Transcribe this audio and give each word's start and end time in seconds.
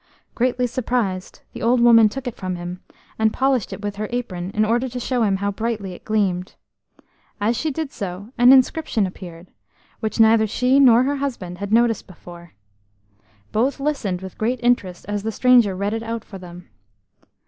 Greatly 0.33 0.65
surprised, 0.65 1.41
the 1.53 1.61
old 1.61 1.79
woman 1.79 2.09
took 2.09 2.25
it 2.25 2.33
from 2.35 2.55
him, 2.55 2.81
and 3.19 3.31
polished 3.31 3.71
it 3.71 3.83
with 3.83 3.97
her 3.97 4.09
apron 4.11 4.49
in 4.55 4.65
order 4.65 4.89
to 4.89 4.99
show 4.99 5.21
him 5.21 5.35
how 5.37 5.51
brightly 5.51 5.93
it 5.93 6.03
gleamed. 6.03 6.55
As 7.39 7.55
she 7.55 7.69
did 7.69 7.91
so, 7.91 8.29
an 8.35 8.51
inscription 8.51 9.05
appeared, 9.05 9.51
which 9.99 10.19
neither 10.19 10.47
she 10.47 10.79
nor 10.79 11.03
her 11.03 11.17
husband 11.17 11.59
had 11.59 11.71
noticed 11.71 12.07
before. 12.07 12.53
Both 13.51 13.79
listened 13.79 14.21
with 14.23 14.39
great 14.39 14.59
interest 14.63 15.05
as 15.07 15.21
the 15.21 15.31
stranger 15.31 15.75
read 15.75 15.93
it 15.93 16.01
out 16.01 16.25
for 16.25 16.39
them. 16.39 16.67